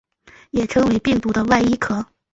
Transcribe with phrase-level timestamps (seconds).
[0.49, 2.03] 也称为病毒的外衣壳。